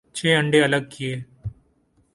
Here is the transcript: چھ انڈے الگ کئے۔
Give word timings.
چھ 0.15 0.25
انڈے 0.39 0.59
الگ 0.67 0.83
کئے۔ 0.93 1.11